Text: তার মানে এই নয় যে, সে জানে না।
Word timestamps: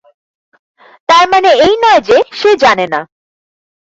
তার 1.09 1.25
মানে 1.29 1.49
এই 1.65 1.73
নয় 1.83 2.01
যে, 2.01 2.17
সে 2.33 2.51
জানে 2.57 2.85
না। 2.87 3.01